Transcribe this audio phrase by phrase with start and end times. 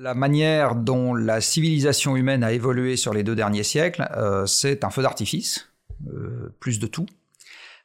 [0.00, 4.84] La manière dont la civilisation humaine a évolué sur les deux derniers siècles, euh, c'est
[4.84, 5.70] un feu d'artifice,
[6.06, 7.06] euh, plus de tout.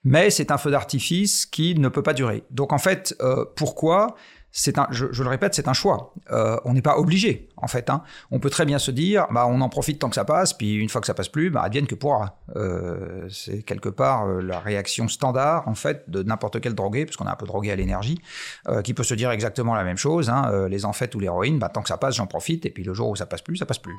[0.03, 2.43] Mais c'est un feu d'artifice qui ne peut pas durer.
[2.51, 4.15] Donc en fait, euh, pourquoi
[4.55, 6.13] c'est un, je, le répète, c'est un choix.
[6.31, 7.89] Euh, on n'est pas obligé, en fait.
[7.89, 8.03] Hein.
[8.29, 10.75] On peut très bien se dire, bah, on en profite tant que ça passe, puis
[10.75, 12.37] une fois que ça passe plus, bah, advienne que pourra.
[12.55, 17.17] Euh, c'est quelque part euh, la réaction standard, en fait, de n'importe quel drogué, parce
[17.17, 18.19] qu'on est un peu drogué à l'énergie,
[18.83, 20.29] qui peut se dire exactement la même chose.
[20.29, 22.93] Hein, les amphètes ou l'héroïne, bah, tant que ça passe, j'en profite, et puis le
[22.93, 23.95] jour où ça passe plus, ça passe plus.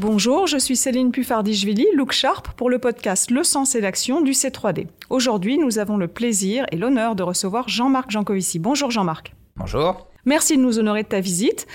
[0.00, 4.30] Bonjour, je suis Céline Puffardichvili, Look Sharp, pour le podcast Le sens et l'action du
[4.30, 4.86] C3D.
[5.10, 8.60] Aujourd'hui, nous avons le plaisir et l'honneur de recevoir Jean-Marc Jancovici.
[8.60, 9.34] Bonjour Jean-Marc.
[9.56, 10.07] Bonjour.
[10.24, 11.66] Merci de nous honorer de ta visite.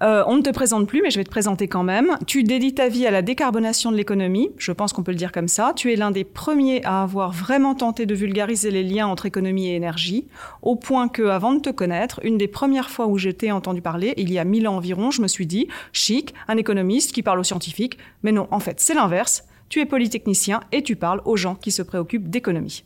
[0.00, 2.16] Euh, on ne te présente plus, mais je vais te présenter quand même.
[2.26, 5.32] Tu dédies ta vie à la décarbonation de l'économie, je pense qu'on peut le dire
[5.32, 5.72] comme ça.
[5.74, 9.68] Tu es l'un des premiers à avoir vraiment tenté de vulgariser les liens entre économie
[9.68, 10.26] et énergie,
[10.62, 14.14] au point que, avant de te connaître, une des premières fois où j'étais entendu parler,
[14.16, 17.40] il y a mille ans environ, je me suis dit, chic, un économiste qui parle
[17.40, 17.98] aux scientifiques.
[18.22, 19.44] Mais non, en fait, c'est l'inverse.
[19.68, 22.84] Tu es polytechnicien et tu parles aux gens qui se préoccupent d'économie.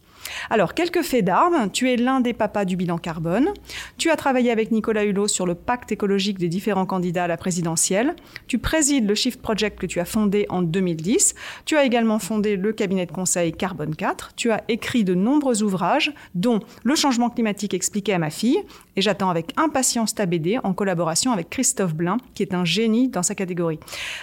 [0.50, 1.70] Alors, quelques faits d'armes.
[1.72, 3.50] Tu es l'un des papas du bilan carbone.
[3.98, 7.36] Tu as travaillé avec Nicolas Hulot sur le pacte écologique des différents candidats à la
[7.36, 8.14] présidentielle.
[8.46, 11.34] Tu présides le Shift Project que tu as fondé en 2010.
[11.64, 14.32] Tu as également fondé le cabinet de conseil Carbone 4.
[14.36, 18.58] Tu as écrit de nombreux ouvrages, dont Le changement climatique expliqué à ma fille.
[18.96, 23.08] Et j'attends avec impatience ta BD en collaboration avec Christophe Blin, qui est un génie
[23.08, 23.78] dans sa catégorie.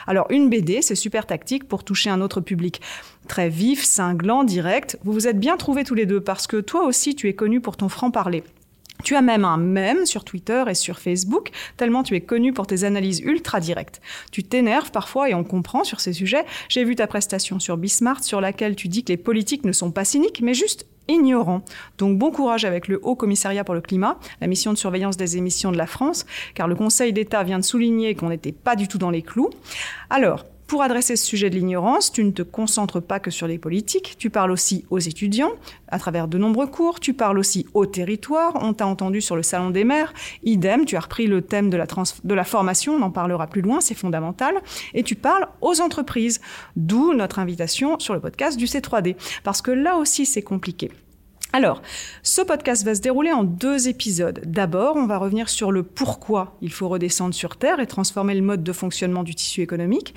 [0.07, 2.81] Alors, une BD, c'est super tactique pour toucher un autre public
[3.29, 4.97] très vif, cinglant, direct.
[5.05, 7.61] Vous vous êtes bien trouvés tous les deux parce que toi aussi tu es connu
[7.61, 8.43] pour ton franc-parler.
[9.03, 12.67] Tu as même un mème sur Twitter et sur Facebook, tellement tu es connu pour
[12.67, 13.99] tes analyses ultra directes.
[14.31, 16.45] Tu t'énerves parfois et on comprend sur ces sujets.
[16.67, 19.89] J'ai vu ta prestation sur Bismart sur laquelle tu dis que les politiques ne sont
[19.89, 21.63] pas cyniques, mais juste ignorants.
[21.97, 25.37] Donc bon courage avec le Haut Commissariat pour le climat, la mission de surveillance des
[25.37, 28.87] émissions de la France, car le Conseil d'État vient de souligner qu'on n'était pas du
[28.87, 29.49] tout dans les clous.
[30.11, 33.57] Alors, pour adresser ce sujet de l'ignorance, tu ne te concentres pas que sur les
[33.57, 35.51] politiques, tu parles aussi aux étudiants
[35.87, 39.41] à travers de nombreux cours, tu parles aussi au territoire, on t'a entendu sur le
[39.41, 40.13] salon des maires,
[40.43, 41.87] idem, tu as repris le thème de la,
[42.23, 44.53] de la formation, on en parlera plus loin, c'est fondamental,
[44.93, 46.39] et tu parles aux entreprises,
[46.75, 50.91] d'où notre invitation sur le podcast du C3D, parce que là aussi c'est compliqué.
[51.51, 51.81] Alors,
[52.21, 54.39] ce podcast va se dérouler en deux épisodes.
[54.45, 58.43] D'abord, on va revenir sur le pourquoi il faut redescendre sur Terre et transformer le
[58.43, 60.13] mode de fonctionnement du tissu économique.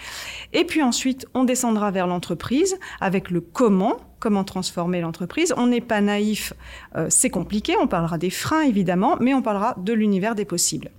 [0.53, 5.54] Et puis ensuite, on descendra vers l'entreprise avec le comment, comment transformer l'entreprise.
[5.56, 6.53] On n'est pas naïf,
[6.97, 10.91] euh, c'est compliqué, on parlera des freins évidemment, mais on parlera de l'univers des possibles.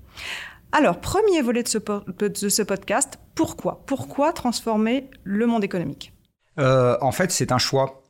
[0.71, 3.83] Alors, premier volet de ce, podcast, pourquoi?
[3.85, 6.11] Pourquoi transformer le monde économique?
[6.59, 8.02] Euh, En fait, c'est un choix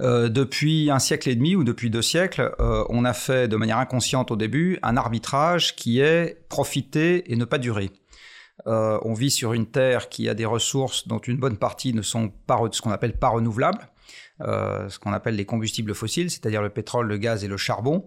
[0.00, 3.56] euh, depuis un siècle et demi ou depuis deux siècles, euh, on a fait de
[3.56, 7.90] manière inconsciente au début un arbitrage qui est profiter et ne pas durer.
[8.66, 12.02] Euh, on vit sur une terre qui a des ressources dont une bonne partie ne
[12.02, 13.89] sont pas ce qu'on appelle pas renouvelables.
[14.42, 18.06] Euh, ce qu'on appelle les combustibles fossiles, c'est-à-dire le pétrole, le gaz et le charbon,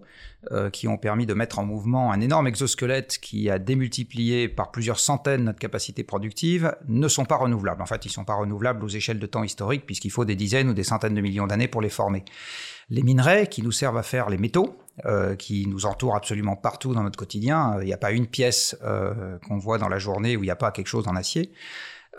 [0.50, 4.72] euh, qui ont permis de mettre en mouvement un énorme exosquelette qui a démultiplié par
[4.72, 7.82] plusieurs centaines notre capacité productive, ne sont pas renouvelables.
[7.82, 10.36] En fait, ils ne sont pas renouvelables aux échelles de temps historiques, puisqu'il faut des
[10.36, 12.24] dizaines ou des centaines de millions d'années pour les former.
[12.90, 14.76] Les minerais qui nous servent à faire les métaux,
[15.06, 18.76] euh, qui nous entourent absolument partout dans notre quotidien, il n'y a pas une pièce
[18.84, 21.52] euh, qu'on voit dans la journée où il n'y a pas quelque chose en acier,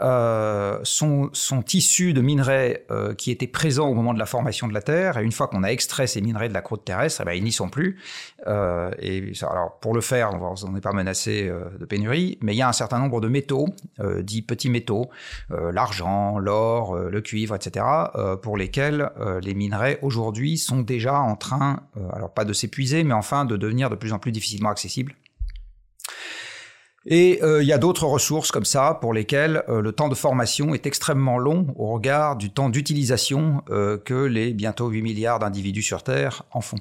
[0.02, 4.68] euh, sont, sont, issus de minerais euh, qui étaient présents au moment de la formation
[4.68, 5.18] de la Terre.
[5.18, 7.44] Et une fois qu'on a extrait ces minerais de la croûte terrestre, eh ben, ils
[7.44, 7.98] n'y sont plus.
[8.48, 12.58] Euh, et alors, pour le faire, on n'est pas menacé euh, de pénurie, mais il
[12.58, 13.68] y a un certain nombre de métaux,
[14.00, 15.10] euh, dits petits métaux,
[15.50, 17.86] l'argent, l'or, le cuivre, etc.,
[18.42, 19.10] pour lesquels
[19.42, 21.82] les minerais aujourd'hui sont déjà en train,
[22.14, 25.16] alors pas de s'épuiser, mais enfin de devenir de plus en plus difficilement accessibles.
[27.06, 30.16] Et euh, il y a d'autres ressources comme ça pour lesquelles euh, le temps de
[30.16, 35.40] formation est extrêmement long au regard du temps d'utilisation euh, que les bientôt 8 milliards
[35.40, 36.80] d'individus sur Terre en font.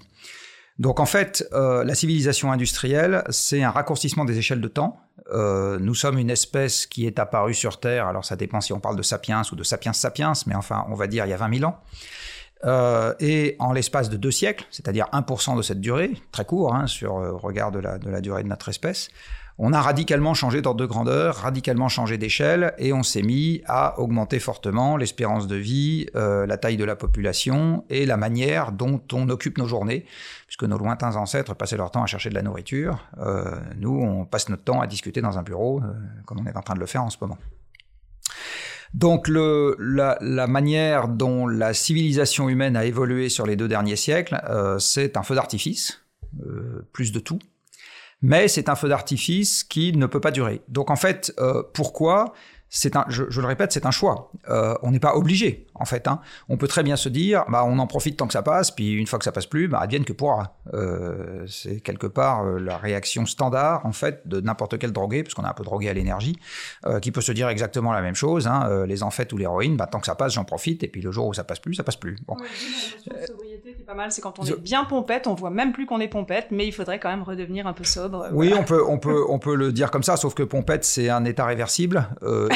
[0.81, 4.99] Donc en fait, la civilisation industrielle, c'est un raccourcissement des échelles de temps.
[5.33, 8.97] nous sommes une espèce qui est apparue sur Terre, alors ça dépend si on parle
[8.97, 11.59] de sapiens ou de sapiens sapiens, mais enfin on va dire il y a 20
[11.59, 11.79] 000 ans.
[12.65, 16.87] Euh, et en l'espace de deux siècles, c'est-à-dire 1% de cette durée, très court hein,
[16.87, 19.11] sur le regard de la, de la durée de notre espèce,
[19.57, 24.01] on a radicalement changé d'ordre de grandeur, radicalement changé d'échelle, et on s'est mis à
[24.01, 29.01] augmenter fortement l'espérance de vie, euh, la taille de la population et la manière dont
[29.13, 30.07] on occupe nos journées,
[30.49, 33.07] puisque nos lointains ancêtres passaient leur temps à chercher de la nourriture.
[33.19, 33.45] Euh,
[33.79, 35.93] nous, on passe notre temps à discuter dans un bureau, euh,
[36.27, 37.39] comme on est en train de le faire en ce moment.
[38.93, 44.41] Donc la, manière dont la civilisation humaine a évolué sur les deux derniers siècles,
[44.79, 46.01] c'est un feu d'artifice,
[46.93, 47.41] plus de tout.
[48.23, 50.63] Mais c'est un feu d'artifice qui ne peut pas durer.
[50.69, 52.33] Donc en fait, euh, pourquoi
[52.77, 54.33] c'est un, je, le répète, c'est un choix.
[54.49, 56.09] Euh, on n'est pas obligé, en fait.
[56.09, 56.21] Hein.
[56.49, 58.95] On peut très bien se dire, bah, on en profite tant que ça passe, puis
[58.95, 60.57] une fois que ça passe plus, bah, advienne que pourra.
[60.75, 65.35] Euh, c'est quelque part euh, la réaction standard, en fait, de n'importe quel drogué, parce
[65.35, 66.37] qu'on est un peu drogué à l'énergie,
[66.87, 68.49] euh, qui peut se dire exactement la même chose.
[68.49, 68.67] Hein.
[68.69, 71.13] Euh, les enfêtes ou l'héroïne, bah, tant que ça passe, j'en profite, et puis le
[71.13, 72.17] jour où ça passe plus, ça passe plus.
[72.27, 72.37] Bon.
[72.41, 73.54] Oui,
[73.87, 75.73] la sobriété qui est pas mal, c'est quand on est bien pompette, on voit même
[75.73, 78.29] plus qu'on est pompette, mais il faudrait quand même redevenir un peu sobre.
[78.33, 81.09] Oui, on peut, on peut, on peut le dire comme ça, sauf que pompette, c'est
[81.09, 82.09] un état réversible.
[82.23, 82.49] Euh,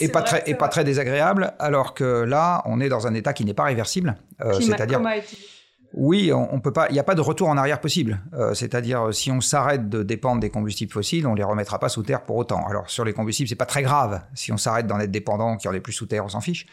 [0.00, 3.32] et, pas, très, et pas très désagréable, alors que là, on est dans un état
[3.32, 4.16] qui n'est pas réversible.
[4.40, 5.00] Euh, c'est-à-dire.
[5.92, 6.88] Oui, on, peut pas.
[6.88, 8.20] Il n'y a pas de retour en arrière possible.
[8.34, 12.02] Euh, c'est-à-dire, si on s'arrête de dépendre des combustibles fossiles, on les remettra pas sous
[12.02, 12.64] terre pour autant.
[12.66, 14.22] Alors sur les combustibles, c'est pas très grave.
[14.34, 16.40] Si on s'arrête d'en être dépendant, qu'il n'y en ait plus sous terre, on s'en
[16.40, 16.66] fiche.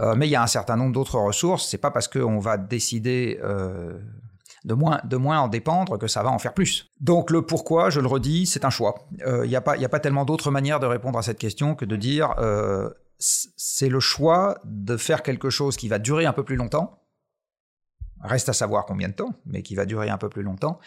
[0.00, 1.68] Euh, mais il y a un certain nombre d'autres ressources.
[1.68, 3.98] C'est pas parce qu'on va décider euh,
[4.64, 6.90] de moins, de moins en dépendre que ça va en faire plus.
[7.00, 9.06] Donc le pourquoi, je le redis, c'est un choix.
[9.18, 11.74] Il euh, n'y a, pas, a pas tellement d'autres manières de répondre à cette question
[11.74, 16.32] que de dire euh, c'est le choix de faire quelque chose qui va durer un
[16.32, 17.01] peu plus longtemps,
[18.22, 20.80] reste à savoir combien de temps, mais qui va durer un peu plus longtemps,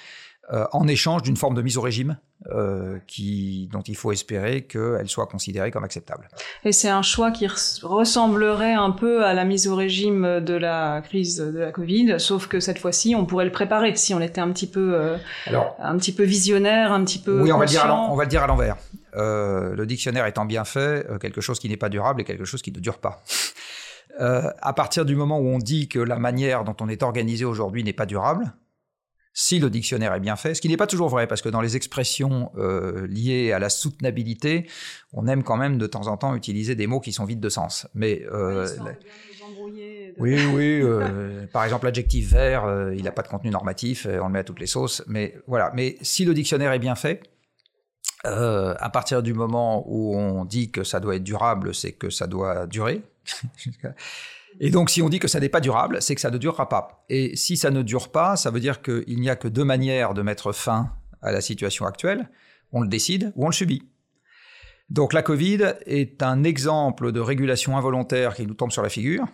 [0.53, 2.17] euh, en échange d'une forme de mise au régime
[2.53, 6.27] euh, qui, dont il faut espérer qu'elle soit considérée comme acceptable.
[6.63, 11.01] Et c'est un choix qui ressemblerait un peu à la mise au régime de la
[11.01, 14.41] crise de la Covid, sauf que cette fois-ci, on pourrait le préparer si on était
[14.41, 15.17] un petit peu, euh,
[15.47, 17.41] Alors, un petit peu visionnaire, un petit peu.
[17.41, 18.75] Oui, on va, le dire à, on va le dire à l'envers.
[19.15, 22.45] Euh, le dictionnaire étant bien fait, euh, quelque chose qui n'est pas durable et quelque
[22.45, 23.23] chose qui ne dure pas.
[24.19, 27.45] Euh, à partir du moment où on dit que la manière dont on est organisé
[27.45, 28.53] aujourd'hui n'est pas durable,
[29.33, 31.59] si le dictionnaire est bien fait, ce qui n'est pas toujours vrai, parce que dans
[31.59, 34.69] les expressions euh, liées à la soutenabilité,
[35.12, 37.50] on aime quand même de temps en temps utiliser des mots qui sont vides de
[37.50, 37.88] sens.
[37.94, 38.65] Mais euh,
[40.18, 40.81] oui, oui.
[40.81, 44.39] Euh, par exemple, l'adjectif vert, euh, il n'a pas de contenu normatif, on le met
[44.39, 45.03] à toutes les sauces.
[45.07, 45.71] Mais voilà.
[45.75, 47.21] Mais si le dictionnaire est bien fait,
[48.25, 52.09] euh, à partir du moment où on dit que ça doit être durable, c'est que
[52.09, 53.01] ça doit durer.
[54.60, 56.69] Et donc, si on dit que ça n'est pas durable, c'est que ça ne durera
[56.69, 57.06] pas.
[57.10, 60.13] Et si ça ne dure pas, ça veut dire qu'il n'y a que deux manières
[60.13, 62.30] de mettre fin à la situation actuelle.
[62.72, 63.83] On le décide ou on le subit.
[64.89, 69.25] Donc la Covid est un exemple de régulation involontaire qui nous tombe sur la figure.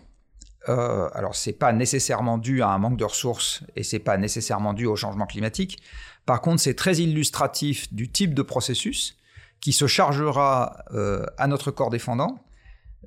[0.70, 4.74] Euh, alors c'est pas nécessairement dû à un manque de ressources et c'est pas nécessairement
[4.74, 5.82] dû au changement climatique.
[6.26, 9.18] Par contre, c'est très illustratif du type de processus
[9.60, 12.44] qui se chargera euh, à notre corps défendant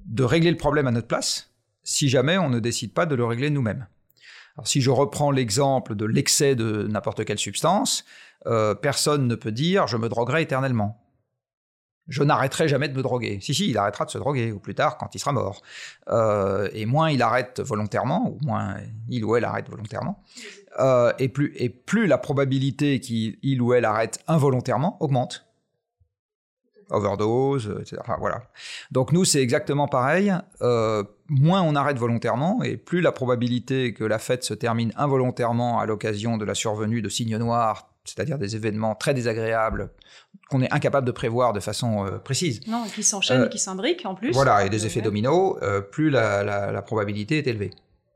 [0.05, 1.55] de régler le problème à notre place
[1.85, 3.87] si jamais on ne décide pas de le régler nous-mêmes.
[4.57, 8.05] Alors, si je reprends l'exemple de l'excès de n'importe quelle substance,
[8.47, 11.01] euh, personne ne peut dire je me droguerai éternellement.
[12.07, 13.39] Je n'arrêterai jamais de me droguer.
[13.41, 15.63] Si, si, il arrêtera de se droguer, ou plus tard, quand il sera mort.
[16.09, 18.77] Euh, et moins il arrête volontairement, ou moins
[19.09, 20.23] il ou elle arrête volontairement,
[20.81, 25.44] euh, et, plus, et plus la probabilité qu'il ou elle arrête involontairement augmente
[26.91, 27.97] overdose, etc.
[28.01, 28.43] Enfin, voilà.
[28.91, 30.33] Donc nous, c'est exactement pareil.
[30.63, 35.81] Euh, moins on arrête volontairement, et plus la probabilité que la fête se termine involontairement
[35.81, 39.91] à l'occasion de la survenue de signes noirs, c'est-à-dire des événements très désagréables
[40.51, 42.61] qu'on est incapable de prévoir de façon euh, précise.
[42.67, 44.33] Non, qui s'enchaînent euh, et qui s'imbriquent en plus.
[44.33, 45.57] Voilà, et des effets dominos,
[45.91, 47.71] plus la, la, la probabilité est élevée.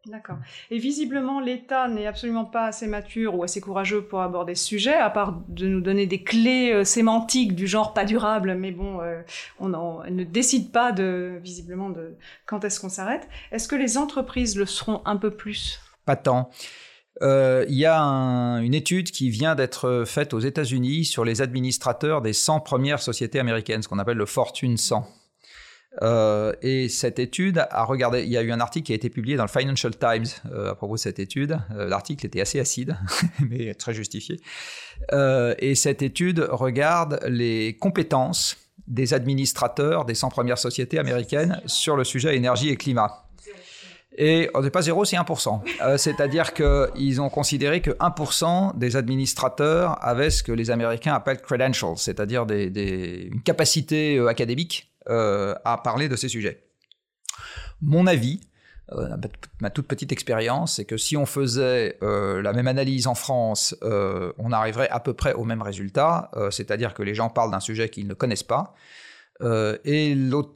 [0.08, 0.38] D'accord.
[0.70, 4.94] Et visiblement, l'État n'est absolument pas assez mature ou assez courageux pour aborder ce sujet,
[4.94, 9.02] à part de nous donner des clés euh, sémantiques du genre pas durable, mais bon,
[9.02, 9.20] euh,
[9.60, 12.16] on, ne décide pas visiblement de
[12.46, 13.28] quand est-ce qu'on s'arrête.
[13.52, 15.80] Est-ce que les entreprises le seront un peu plus?
[16.06, 16.50] Pas tant.
[17.20, 21.42] Euh, il y a un, une étude qui vient d'être faite aux États-Unis sur les
[21.42, 25.06] administrateurs des 100 premières sociétés américaines, ce qu'on appelle le Fortune 100.
[26.02, 29.10] Euh, et cette étude a regardé, il y a eu un article qui a été
[29.10, 31.58] publié dans le Financial Times euh, à propos de cette étude.
[31.72, 32.96] Euh, L'article était assez acide,
[33.40, 34.40] mais très justifié.
[35.58, 42.04] Et cette étude regarde les compétences des administrateurs des 100 premières sociétés américaines sur le
[42.04, 43.28] sujet énergie et climat.
[44.20, 45.60] Et on n'est pas zéro, c'est 1%.
[45.80, 51.40] Euh, C'est-à-dire qu'ils ont considéré que 1% des administrateurs avaient ce que les Américains appellent
[51.40, 56.64] credentials, c'est-à-dire des, des, une capacité académique à parler de ces sujets.
[57.80, 58.40] Mon avis,
[58.92, 59.16] euh,
[59.60, 63.76] ma toute petite expérience, c'est que si on faisait euh, la même analyse en France,
[63.82, 67.60] euh, on arriverait à peu près au même résultat, c'est-à-dire que les gens parlent d'un
[67.60, 68.74] sujet qu'ils ne connaissent pas,
[69.40, 70.10] Euh, et,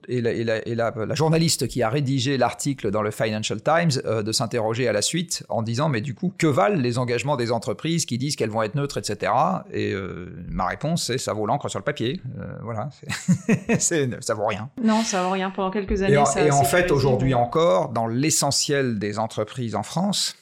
[0.09, 0.33] et, la,
[0.67, 4.89] et, la, la, journaliste qui a rédigé l'article dans le Financial Times euh, de s'interroger
[4.89, 8.19] à la suite en disant mais du coup que valent les engagements des entreprises qui
[8.19, 9.33] disent qu'elles vont être neutres etc
[9.73, 12.21] et euh, ma réponse c'est ça vaut l'encre sur le papier.
[12.63, 12.91] Voilà.
[13.79, 14.69] Ça vaut rien.
[14.83, 19.19] Non ça vaut rien pendant quelques années et, en fait aujourd'hui encore dans l'essentiel des
[19.21, 20.37] entreprises en France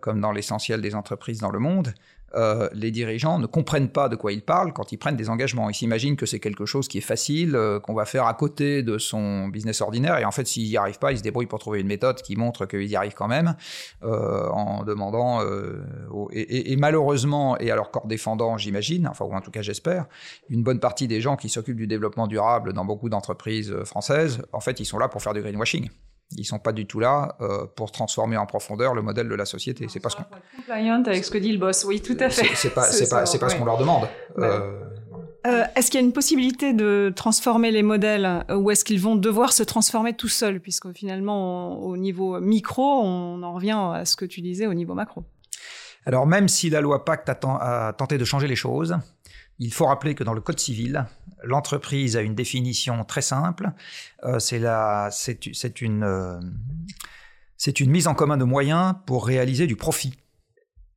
[0.00, 1.94] comme dans l'essentiel des entreprises dans le monde
[2.34, 5.70] euh, les dirigeants ne comprennent pas de quoi ils parlent quand ils prennent des engagements.
[5.70, 8.82] Ils s'imaginent que c'est quelque chose qui est facile, euh, qu'on va faire à côté
[8.82, 11.58] de son business ordinaire, et en fait, s'ils n'y arrivent pas, ils se débrouillent pour
[11.58, 13.54] trouver une méthode qui montre qu'ils y arrivent quand même,
[14.02, 15.40] euh, en demandant,
[16.32, 19.62] et, et, et, malheureusement, et à leur corps défendant, j'imagine, enfin, ou en tout cas
[19.62, 20.06] j'espère,
[20.48, 24.60] une bonne partie des gens qui s'occupent du développement durable dans beaucoup d'entreprises françaises, en
[24.60, 25.88] fait, ils sont là pour faire du greenwashing.
[26.36, 29.46] Ils sont pas du tout là euh, pour transformer en profondeur le modèle de la
[29.46, 29.86] société.
[29.88, 30.24] C'est pas ce qu'on.
[30.56, 31.84] Compliant avec ce que dit le boss.
[31.84, 32.54] Oui, tout à fait.
[32.54, 34.08] C'est pas, c'est pas, c'est pas ce qu'on leur demande.
[34.38, 34.84] Euh...
[35.46, 39.00] Euh, est-ce qu'il y a une possibilité de transformer les modèles euh, ou est-ce qu'ils
[39.00, 40.60] vont devoir se transformer tout seuls?
[40.60, 44.94] Puisque finalement au niveau micro on en revient à ce que tu disais au niveau
[44.94, 45.24] macro.
[46.06, 48.96] Alors même si la loi Pacte a tenté de changer les choses,
[49.58, 51.06] il faut rappeler que dans le Code civil,
[51.42, 53.72] l'entreprise a une définition très simple.
[54.24, 56.40] Euh, c'est une, euh,
[57.80, 60.14] une mise en commun de moyens pour réaliser du profit.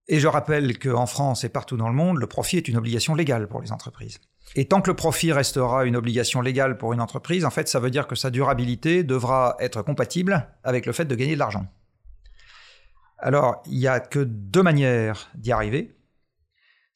[0.07, 3.15] Et je rappelle qu'en France et partout dans le monde, le profit est une obligation
[3.15, 4.19] légale pour les entreprises.
[4.55, 7.79] Et tant que le profit restera une obligation légale pour une entreprise, en fait, ça
[7.79, 11.65] veut dire que sa durabilité devra être compatible avec le fait de gagner de l'argent.
[13.17, 15.95] Alors, il n'y a que deux manières d'y arriver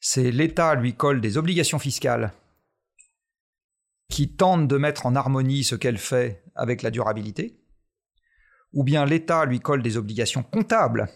[0.00, 2.32] c'est l'État lui colle des obligations fiscales
[4.08, 7.60] qui tentent de mettre en harmonie ce qu'elle fait avec la durabilité,
[8.72, 11.08] ou bien l'État lui colle des obligations comptables,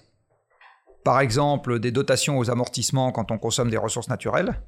[1.04, 4.60] par exemple des dotations aux amortissements quand on consomme des ressources naturelles,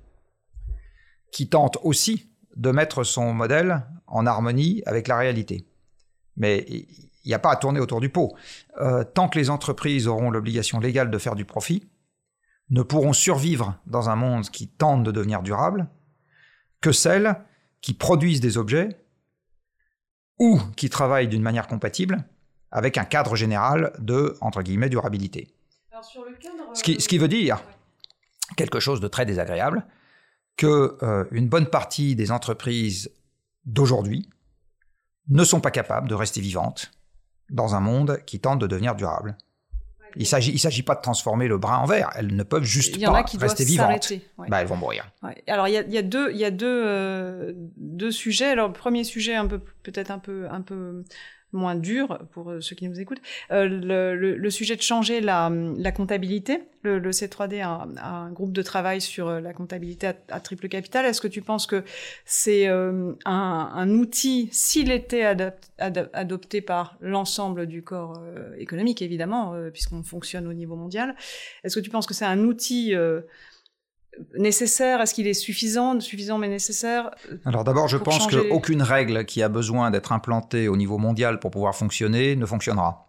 [1.32, 5.66] qui tentent aussi de mettre son modèle en harmonie avec la réalité.
[6.36, 8.34] Mais il n'y a pas à tourner autour du pot.
[8.80, 11.88] Euh, tant que les entreprises auront l'obligation légale de faire du profit,
[12.72, 15.88] ne pourront survivre dans un monde qui tente de devenir durable
[16.80, 17.36] que celles
[17.82, 18.88] qui produisent des objets
[20.38, 22.24] ou qui travaillent d'une manière compatible
[22.70, 25.54] avec un cadre général de, entre guillemets, durabilité.
[26.72, 27.62] ce, qui, veut dire
[28.56, 29.86] quelque chose de très désagréable,
[30.56, 33.12] que euh, une bonne partie des entreprises
[33.66, 34.30] d'aujourd'hui
[35.28, 36.90] ne sont pas capables de rester vivantes
[37.50, 39.36] dans un monde qui tente de devenir durable.
[40.16, 42.10] Il s'agit, il s'agit pas de transformer le brun en vert.
[42.14, 44.12] Elles ne peuvent juste pas rester vivantes.
[44.48, 45.10] Bah, elles vont mourir.
[45.46, 48.50] Alors il y a, y a, deux, il y a deux, euh, deux sujets.
[48.50, 51.04] Alors le premier sujet un peu, peut-être un peu, un peu
[51.52, 53.20] moins dur pour euh, ceux qui nous écoutent.
[53.50, 56.62] Euh, le, le, le, sujet de changer la, la comptabilité.
[56.82, 60.40] Le, le C3D a, a, un groupe de travail sur euh, la comptabilité à, à
[60.40, 61.06] triple capital.
[61.06, 61.84] Est-ce que tu penses que
[62.24, 65.24] c'est euh, un, un, outil, s'il était
[65.78, 71.14] adopté par l'ensemble du corps euh, économique, évidemment, puisqu'on fonctionne au niveau mondial,
[71.64, 72.94] est-ce que tu penses que c'est un outil
[74.38, 75.00] nécessaire?
[75.00, 77.10] Est-ce qu'il est suffisant, suffisant mais nécessaire
[77.44, 81.50] Alors d'abord, je pense qu'aucune règle qui a besoin d'être implantée au niveau mondial pour
[81.50, 83.06] pouvoir fonctionner ne fonctionnera.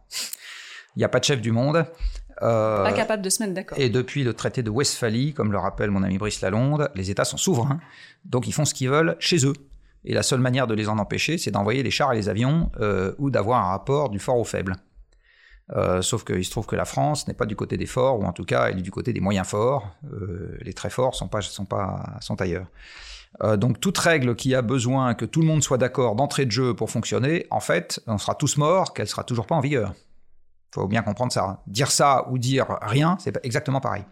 [0.96, 1.86] Il n'y a pas de chef du monde.
[2.42, 3.78] Euh, Incapable de se mettre d'accord.
[3.80, 7.26] Et depuis le traité de Westphalie, comme le rappelle mon ami Brice Lalonde, les États
[7.26, 7.80] sont souverains,
[8.26, 9.54] donc ils font ce qu'ils veulent chez eux.
[10.06, 12.70] Et la seule manière de les en empêcher, c'est d'envoyer les chars et les avions
[12.80, 14.76] euh, ou d'avoir un rapport du fort au faible.
[15.72, 18.24] Euh, sauf qu'il se trouve que la France n'est pas du côté des forts, ou
[18.26, 19.96] en tout cas, elle est du côté des moyens forts.
[20.12, 22.68] Euh, les très forts sont, pas, sont, pas, sont ailleurs.
[23.42, 26.52] Euh, donc toute règle qui a besoin que tout le monde soit d'accord d'entrée de
[26.52, 29.94] jeu pour fonctionner, en fait, on sera tous morts, qu'elle sera toujours pas en vigueur.
[30.74, 31.62] Faut bien comprendre ça.
[31.68, 34.04] Dire ça ou dire rien, c'est exactement pareil.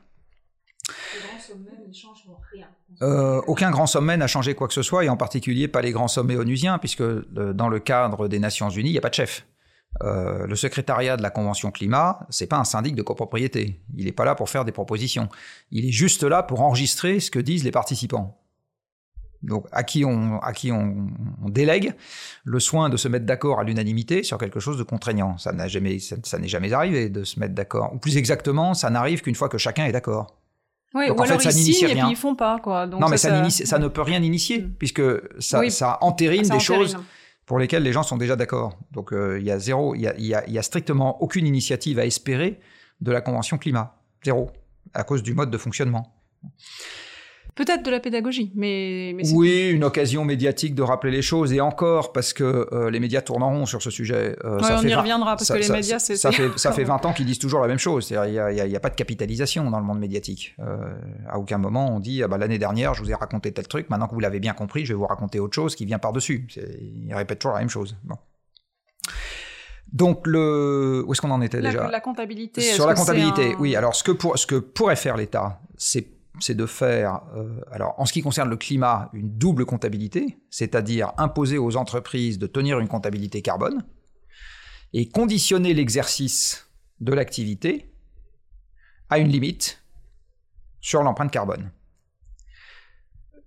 [3.02, 5.92] Euh, aucun grand sommet n'a changé quoi que ce soit, et en particulier pas les
[5.92, 9.16] grands sommets onusiens, puisque dans le cadre des Nations Unies, il n'y a pas de
[9.16, 9.46] chef.
[10.04, 13.82] Euh, le secrétariat de la Convention climat, c'est pas un syndic de copropriété.
[13.96, 15.28] Il n'est pas là pour faire des propositions.
[15.70, 18.38] Il est juste là pour enregistrer ce que disent les participants.
[19.44, 21.08] Donc, à qui on, à qui on,
[21.44, 21.94] on délègue
[22.44, 25.38] le soin de se mettre d'accord à l'unanimité sur quelque chose de contraignant.
[25.38, 27.92] Ça n'a jamais, ça, n'est jamais arrivé de se mettre d'accord.
[27.94, 30.38] Ou plus exactement, ça n'arrive qu'une fois que chacun est d'accord.
[30.94, 31.96] Oui, Donc, ou en alors fait, ça n'initie rien.
[31.96, 32.86] et puis ils font pas, quoi.
[32.86, 33.66] Donc non, mais ça, ça...
[33.66, 34.74] ça, ne peut rien initier, mm.
[34.78, 35.02] puisque
[35.40, 36.98] ça, ça entérine des choses
[37.46, 38.78] pour lesquels les gens sont déjà d'accord.
[38.92, 42.60] Donc euh, il y a zéro, il y a, strictement aucune initiative à espérer
[43.02, 43.96] de la Convention climat.
[44.24, 44.52] Zéro.
[44.94, 46.14] À cause du mode de fonctionnement.
[47.54, 52.14] Peut-être de la pédagogie, mais, oui, une occasion médiatique de rappeler les choses et encore
[52.14, 54.38] parce que euh, les médias tourneront sur ce sujet.
[54.46, 57.06] Euh, ça on y reviendra parce que les médias, c'est ça fait ça fait 20
[57.06, 58.10] ans qu'ils disent toujours la même chose.
[58.10, 60.56] Il n'y a, pas de capitalisation dans le monde médiatique.
[60.60, 60.94] Euh,
[61.28, 63.90] à aucun moment on dit ah bah, l'année dernière je vous ai raconté tel truc,
[63.90, 66.14] maintenant que vous l'avez bien compris, je vais vous raconter autre chose qui vient par
[66.14, 66.48] dessus.
[66.56, 67.98] Ils répètent toujours la même chose.
[68.06, 68.16] Bon.
[69.92, 71.04] Donc, le...
[71.06, 71.90] où est-ce qu'on en était déjà?
[71.90, 72.62] La comptabilité.
[72.62, 73.76] Sur la comptabilité, oui.
[73.76, 74.38] Alors, ce que, pour...
[74.38, 76.08] ce que pourrait faire l'État, c'est
[76.44, 77.62] c'est de faire, euh,
[77.98, 82.80] en ce qui concerne le climat, une double comptabilité, c'est-à-dire imposer aux entreprises de tenir
[82.80, 83.84] une comptabilité carbone
[84.94, 86.68] et conditionner l'exercice
[87.00, 87.94] de l'activité
[89.10, 89.84] à une limite
[90.80, 91.72] sur l'empreinte carbone.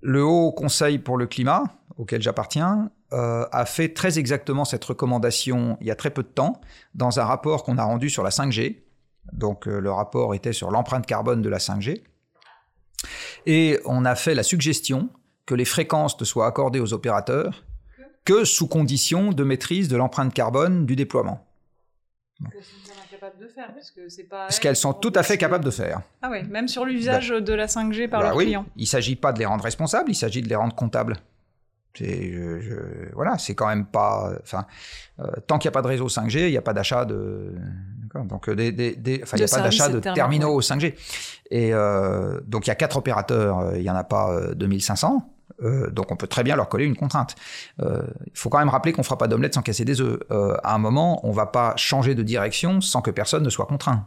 [0.00, 1.64] Le Haut Conseil pour le climat,
[1.96, 6.28] auquel j'appartiens, euh, a fait très exactement cette recommandation il y a très peu de
[6.28, 6.60] temps
[6.94, 8.82] dans un rapport qu'on a rendu sur la 5G.
[9.32, 12.02] Donc euh, le rapport était sur l'empreinte carbone de la 5G.
[13.46, 15.08] Et on a fait la suggestion
[15.46, 17.64] que les fréquences ne soient accordées aux opérateurs
[18.25, 21.46] que sous condition de maîtrise de l'empreinte carbone du déploiement.
[24.50, 26.02] Ce qu'elles sont tout à fait capables de faire.
[26.23, 28.66] Ah oui, même sur l'usage de la 5G par bah le client.
[28.76, 31.16] Il ne s'agit pas de les rendre responsables, il s'agit de les rendre comptables.
[31.94, 34.32] Je, voilà, c'est quand même pas.
[34.42, 34.66] Enfin,
[35.20, 37.54] euh, tant qu'il n'y a pas de réseau 5G, il n'y a pas d'achat de.
[38.14, 40.94] Donc, des, des, des enfin, il n'y a pas d'achat de terminaux 5G.
[41.50, 45.30] Et euh, donc, il y a quatre opérateurs, euh, il n'y en a pas 2500.
[45.92, 47.37] donc on peut très bien leur coller une contrainte.
[47.78, 47.85] Il
[48.35, 50.21] faut quand même rappeler qu'on ne fera pas d'omelette sans casser des œufs.
[50.30, 53.66] à un moment, on ne va pas changer de direction sans que personne ne soit
[53.66, 54.06] contraint.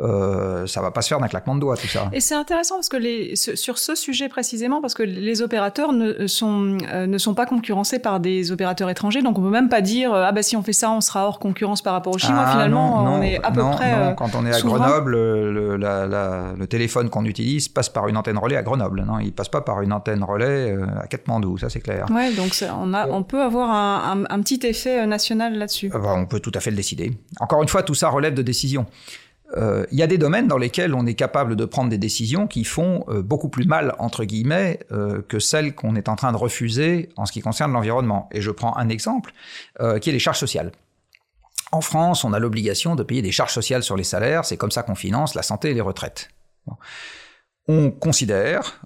[0.00, 2.08] Euh, ça va pas se faire d'un claquement de doigts tout ça.
[2.12, 6.26] Et c'est intéressant parce que les, sur ce sujet précisément, parce que les opérateurs ne
[6.26, 9.82] sont, euh, ne sont pas concurrencés par des opérateurs étrangers, donc on peut même pas
[9.82, 12.42] dire ah bah si on fait ça, on sera hors concurrence par rapport aux Chinois.
[12.44, 14.14] Ah, Finalement, on est à peu près.
[14.16, 18.56] Quand on est à Grenoble, le, le téléphone qu'on utilise passe par une antenne relais
[18.56, 19.04] à Grenoble.
[19.06, 22.06] Non, il passe pas par une antenne relais euh, à Katmandou, ça c'est clair.
[22.10, 25.88] Ouais, donc on, a, on peut avoir un, un, petit effet national là-dessus.
[25.88, 27.12] Bah, on peut tout à fait le décider.
[27.40, 28.86] Encore une fois, tout ça relève de décision.
[29.56, 32.46] Euh, il y a des domaines dans lesquels on est capable de prendre des décisions
[32.46, 36.32] qui font euh, beaucoup plus mal, entre guillemets, euh, que celles qu'on est en train
[36.32, 38.28] de refuser en ce qui concerne l'environnement.
[38.32, 39.32] Et je prends un exemple,
[40.00, 40.72] qui est les charges sociales.
[41.72, 44.70] En France, on a l'obligation de payer des charges sociales sur les salaires, c'est comme
[44.70, 46.28] ça qu'on finance la santé et les retraites.
[47.66, 48.80] On considère,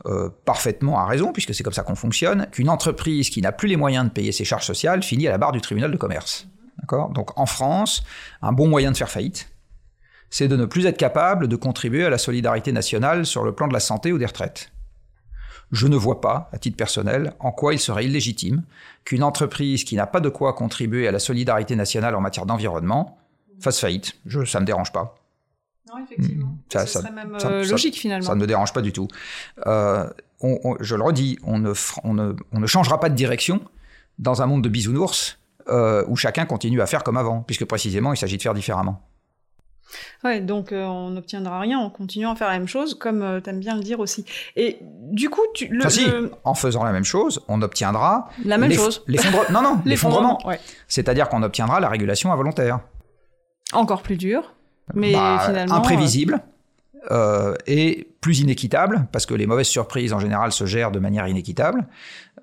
[0.45, 3.77] parfaitement à raison, puisque c'est comme ça qu'on fonctionne, qu'une entreprise qui n'a plus les
[3.77, 6.49] moyens de payer ses charges sociales finit à la barre du tribunal de commerce.
[6.91, 8.03] Donc en France,
[8.41, 9.51] un bon moyen de faire faillite,
[10.31, 13.69] c'est de ne plus être capable de contribuer à la solidarité nationale sur le plan
[13.69, 14.71] de la santé ou des retraites.
[15.71, 18.63] Je ne vois pas, à titre personnel, en quoi il serait illégitime
[19.05, 23.19] qu'une entreprise qui n'a pas de quoi contribuer à la solidarité nationale en matière d'environnement
[23.61, 24.15] fasse faillite.
[24.47, 25.17] ça ne me dérange pas.
[25.89, 26.47] Non, effectivement.
[26.47, 26.59] Hmm.
[26.73, 28.27] Ça, serait même euh, logique finalement.
[28.27, 29.09] Ça ne me dérange pas du tout.
[29.67, 30.09] Euh,
[30.81, 31.73] je le redis, on ne,
[32.05, 33.61] on, ne, changera pas de direction
[34.19, 35.39] dans un monde de bisounours
[35.69, 39.03] euh, où chacun continue à faire comme avant, puisque précisément il s'agit de faire différemment.
[40.25, 43.41] Ouais, donc euh, on n'obtiendra rien en continuant à faire la même chose, comme euh,
[43.41, 44.25] tu aimes bien le dire aussi.
[44.57, 46.07] Et du coup, tu, le, si,
[46.45, 49.05] en faisant la même chose, on obtiendra la même chose.
[49.51, 50.39] Non, non, l'effondrement.
[50.87, 52.81] C'est-à-dire qu'on obtiendra la régulation involontaire.
[53.73, 54.55] Encore plus dur,
[54.95, 56.41] mais bah, finalement imprévisible.
[57.11, 61.29] Euh, et plus inéquitable, parce que les mauvaises surprises en général se gèrent de manière
[61.29, 61.87] inéquitable.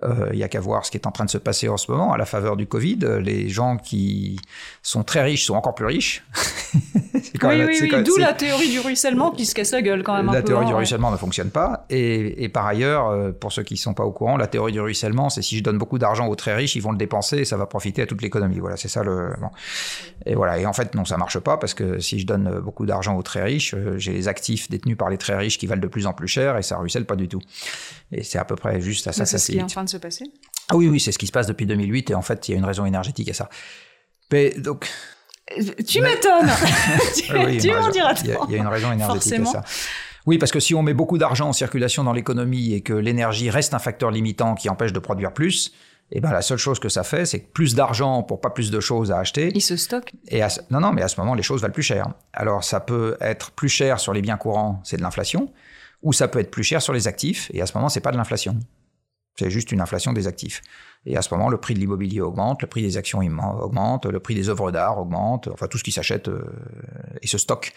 [0.04, 1.78] Euh, il n'y a qu'à voir ce qui est en train de se passer en
[1.78, 3.00] ce moment à la faveur du Covid.
[3.22, 4.40] Les gens qui
[4.82, 6.24] sont très riches sont encore plus riches.
[6.74, 8.04] oui, oui, oui.
[8.04, 10.32] D'où la théorie du ruissellement qui se casse la gueule quand même.
[10.32, 11.86] La théorie du hein, ruissellement ne fonctionne pas.
[11.90, 14.82] Et, par ailleurs, euh, pour ceux qui ne sont pas au courant, la théorie du
[14.82, 17.46] ruissellement, c'est si je donne beaucoup d'argent aux très riches, ils vont le dépenser et
[17.46, 18.60] ça va profiter à toute l'économie.
[18.60, 19.34] Voilà, c'est ça le.
[20.26, 20.58] Et voilà.
[20.60, 23.24] Et en fait, non, ça marche pas parce que si je donne beaucoup d'argent aux
[23.24, 26.06] très riches, euh, j'ai les actifs détenus par les très riches qui valent de plus
[26.06, 27.42] en plus cher et ça ruisselle pas du tout.
[28.12, 29.26] Et c'est à peu près juste à ça.
[29.26, 30.26] C'est ce qui est en train de se passer?
[30.70, 32.56] Ah oui, oui, c'est ce qui se passe depuis 2008 et en fait, il y
[32.56, 33.50] a une raison énergétique à ça.
[34.32, 34.90] Mais donc.
[35.88, 36.50] Tu m'étonnes.
[37.62, 39.64] tu m'en diras Il y, a une raison énergétique à ça.
[40.26, 43.50] Oui, parce que si on met beaucoup d'argent en circulation dans l'économie et que l'énergie
[43.50, 45.72] reste un facteur limitant qui empêche de produire plus,
[46.12, 48.70] eh ben la seule chose que ça fait, c'est que plus d'argent pour pas plus
[48.70, 49.52] de choses à acheter.
[49.56, 50.14] Il se stocke.
[50.28, 52.08] Et non, non, mais à ce moment, les choses valent plus cher.
[52.34, 55.52] Alors, ça peut être plus cher sur les biens courants, c'est de l'inflation,
[56.04, 58.12] ou ça peut être plus cher sur les actifs, et à ce moment, c'est pas
[58.12, 58.60] de l'inflation.
[59.38, 60.62] C'est juste une inflation des actifs.
[61.08, 64.20] Et à ce moment, le prix de l'immobilier augmente, le prix des actions augmente, le
[64.20, 66.42] prix des œuvres d'art augmente, enfin tout ce qui s'achète euh,
[67.22, 67.74] et se stocke.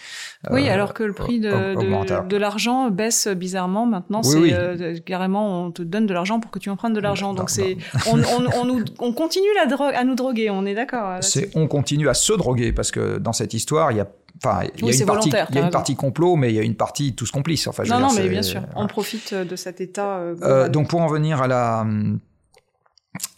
[0.50, 4.22] Oui, euh, alors que le prix de, de, l'argent baisse bizarrement maintenant.
[4.22, 7.34] c'est euh, carrément, on te donne de l'argent pour que tu empruntes de l'argent.
[7.34, 11.18] Donc c'est, on, on, on, continue la drogue, à nous droguer, on est d'accord.
[11.20, 14.08] C'est, on continue à se droguer parce que dans cette histoire, il y a
[14.44, 16.60] Enfin, il y a, une, partie, il y a une partie complot, mais il y
[16.60, 17.66] a une partie tous complices.
[17.66, 18.62] Enfin, non, non, mais bien sûr.
[18.76, 20.20] On profite de cet état.
[20.68, 21.84] donc, pour en venir à la,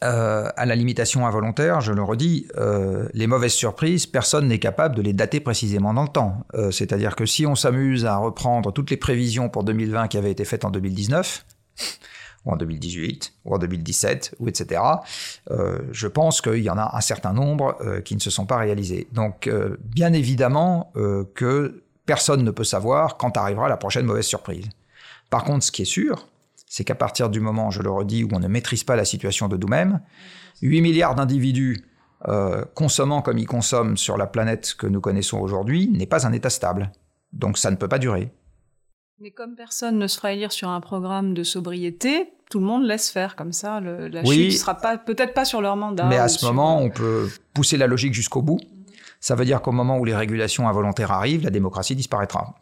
[0.03, 4.95] euh, à la limitation involontaire, je le redis, euh, les mauvaises surprises, personne n'est capable
[4.95, 6.45] de les dater précisément dans le temps.
[6.55, 10.31] Euh, c'est-à-dire que si on s'amuse à reprendre toutes les prévisions pour 2020 qui avaient
[10.31, 11.45] été faites en 2019,
[12.47, 14.83] ou en 2018, ou en 2017, ou etc.,
[15.91, 19.09] je pense qu'il y en a un certain nombre qui ne se sont pas réalisés.
[19.13, 19.51] Donc,
[19.85, 20.91] bien évidemment
[21.35, 24.65] que personne ne peut savoir quand arrivera la prochaine mauvaise surprise.
[25.29, 26.30] Par contre, ce qui est sûr,
[26.71, 29.49] c'est qu'à partir du moment, je le redis, où on ne maîtrise pas la situation
[29.49, 30.01] de nous-mêmes,
[30.63, 31.85] 8 milliards d'individus
[32.29, 36.33] euh, consommant comme ils consomment sur la planète que nous connaissons aujourd'hui n'est pas un
[36.33, 36.93] état stable.
[37.33, 38.33] Donc ça ne peut pas durer.
[39.19, 42.85] Mais comme personne ne se fera élire sur un programme de sobriété, tout le monde
[42.85, 43.81] laisse faire comme ça.
[43.81, 46.07] la chute ne sera pas peut-être pas sur leur mandat.
[46.07, 48.61] Mais à ce moment, on peut pousser la logique jusqu'au bout.
[49.19, 52.55] Ça veut dire qu'au moment où les régulations involontaires arrivent, la démocratie disparaîtra.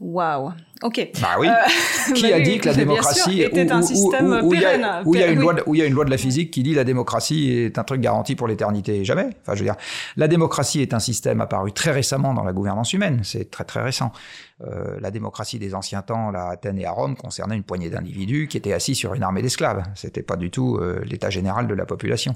[0.00, 0.52] Waouh.
[0.82, 1.10] Ok.
[1.20, 1.48] Bah oui.
[1.48, 4.74] Euh, qui a dit que la démocratie était un système où, il y a
[5.26, 7.50] une loi, où il y a une loi de la physique qui dit la démocratie
[7.50, 9.30] est un truc garanti pour l'éternité Jamais.
[9.42, 9.76] Enfin, je veux dire,
[10.16, 13.20] la démocratie est un système apparu très récemment dans la gouvernance humaine.
[13.24, 14.12] C'est très très récent.
[14.66, 18.48] Euh, la démocratie des anciens temps, à Athènes et à Rome, concernait une poignée d'individus
[18.48, 19.84] qui étaient assis sur une armée d'esclaves.
[19.94, 22.34] C'était pas du tout euh, l'état général de la population.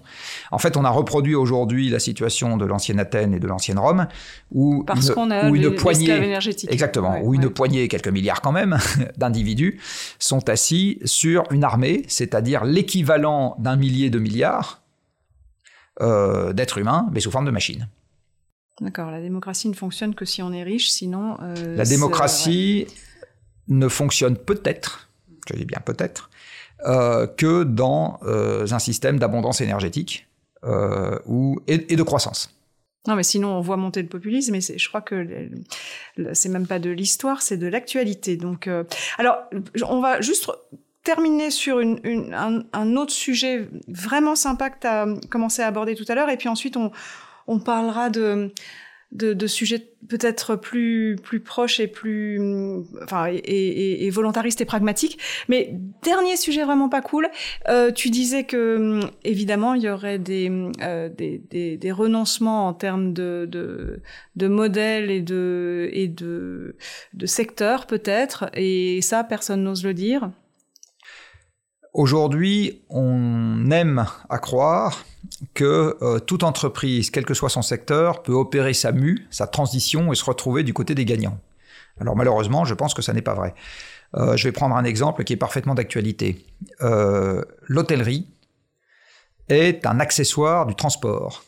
[0.52, 4.06] En fait, on a reproduit aujourd'hui la situation de l'ancienne Athènes et de l'ancienne Rome,
[4.52, 6.72] où parce qu'on a une poignée énergétique.
[6.72, 8.78] Exactement, où une poignée, quelques milliards quand même,
[9.16, 9.80] d'individus
[10.18, 14.82] sont assis sur une armée, c'est-à-dire l'équivalent d'un millier de milliards
[16.00, 17.88] euh, d'êtres humains, mais sous forme de machines.
[18.80, 21.36] D'accord, la démocratie ne fonctionne que si on est riche, sinon...
[21.42, 22.86] Euh, la démocratie
[23.68, 25.10] ne fonctionne peut-être,
[25.48, 26.30] je dis bien peut-être,
[26.86, 30.26] euh, que dans euh, un système d'abondance énergétique
[31.26, 32.54] ou, et, de croissance.
[33.08, 35.48] Non, mais sinon on voit monter le populisme, et je crois que
[36.34, 38.36] c'est même pas de l'histoire, c'est de l'actualité.
[38.36, 38.68] Donc,
[39.18, 39.38] alors,
[39.88, 40.48] on va juste
[41.02, 45.96] terminer sur une, un, un, autre sujet vraiment sympa que tu as commencé à aborder
[45.96, 46.92] tout à l'heure, et puis ensuite on,
[47.48, 48.52] on parlera de,
[49.12, 52.40] de, sujets peut-être plus plus proches et plus
[53.02, 55.18] enfin et, volontaristes et pragmatiques.
[55.48, 57.28] Mais dernier sujet vraiment pas cool.
[57.68, 60.50] Euh, tu disais que évidemment il y aurait des
[60.82, 61.38] euh, des,
[61.76, 64.00] des, renoncements en termes de de,
[64.36, 66.76] de modèles et de et de
[67.14, 68.50] de secteurs peut-être.
[68.54, 70.30] Et ça personne n'ose le dire.
[71.92, 75.04] Aujourd'hui, on aime à croire
[75.54, 80.12] que euh, toute entreprise, quel que soit son secteur, peut opérer sa mue, sa transition
[80.12, 81.38] et se retrouver du côté des gagnants.
[82.00, 83.54] Alors malheureusement, je pense que ça n'est pas vrai.
[84.16, 86.44] Euh, je vais prendre un exemple qui est parfaitement d'actualité.
[86.82, 88.28] Euh, l'hôtellerie
[89.48, 91.44] est un accessoire du transport.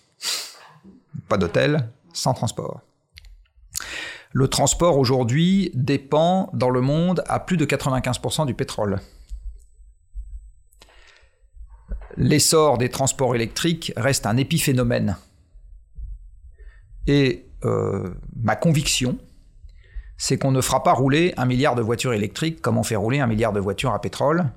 [1.28, 2.80] Pas d'hôtel sans transport.
[4.32, 8.98] Le transport aujourd'hui dépend dans le monde à plus de 95% du pétrole
[12.16, 15.16] l'essor des transports électriques reste un épiphénomène.
[17.06, 19.18] Et euh, ma conviction,
[20.16, 23.20] c'est qu'on ne fera pas rouler un milliard de voitures électriques comme on fait rouler
[23.20, 24.50] un milliard de voitures à pétrole,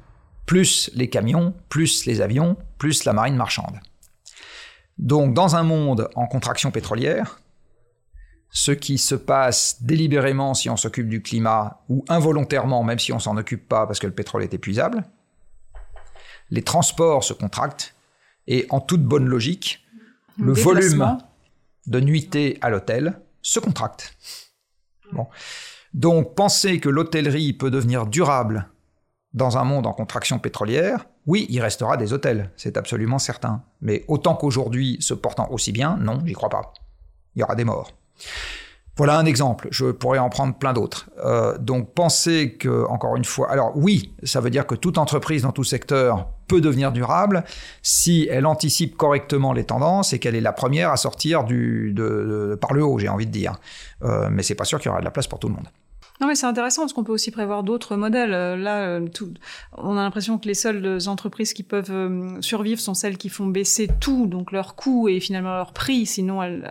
[0.46, 3.80] plus les camions, plus les avions, plus la marine marchande.
[4.98, 7.42] Donc dans un monde en contraction pétrolière,
[8.50, 13.20] ce qui se passe délibérément si on s'occupe du climat, ou involontairement même si on
[13.20, 15.04] s'en occupe pas parce que le pétrole est épuisable,
[16.50, 17.96] les transports se contractent
[18.48, 19.86] et en toute bonne logique,
[20.38, 21.18] le volume
[21.86, 24.16] de nuitées à l'hôtel se contracte.
[25.94, 28.70] Donc penser que l'hôtellerie peut devenir durable
[29.34, 33.64] dans un monde en contraction pétrolière, oui, il restera des hôtels, c'est absolument certain.
[33.82, 36.74] Mais autant qu'aujourd'hui se portant aussi bien, non, j'y crois pas.
[37.36, 37.92] Il y aura des morts.
[38.98, 41.08] Voilà un exemple, je pourrais en prendre plein d'autres.
[41.24, 45.44] Euh, donc penser que, encore une fois, alors oui, ça veut dire que toute entreprise
[45.44, 47.44] dans tout secteur peut devenir durable
[47.84, 52.58] si elle anticipe correctement les tendances et qu'elle est la première à sortir du, de,
[52.60, 53.60] par le haut, j'ai envie de dire.
[54.02, 55.68] Euh, mais c'est pas sûr qu'il y aura de la place pour tout le monde.
[56.20, 58.34] Non, mais c'est intéressant parce qu'on peut aussi prévoir d'autres modèles.
[58.34, 59.32] Euh, là, euh, tout,
[59.78, 63.46] on a l'impression que les seules entreprises qui peuvent euh, survivre sont celles qui font
[63.46, 66.06] baisser tout, donc leurs coûts et finalement leur prix.
[66.06, 66.68] Sinon, elles,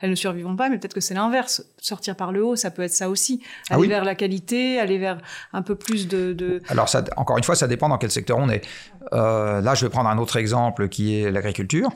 [0.00, 0.70] elles ne survivront pas.
[0.70, 1.62] Mais peut-être que c'est l'inverse.
[1.78, 3.42] Sortir par le haut, ça peut être ça aussi.
[3.68, 5.18] Ah aller vers la qualité, aller vers
[5.52, 6.32] un peu plus de.
[6.32, 6.62] de...
[6.68, 8.66] Alors, ça, encore une fois, ça dépend dans quel secteur on est.
[9.12, 11.90] Euh, là, je vais prendre un autre exemple qui est l'agriculture.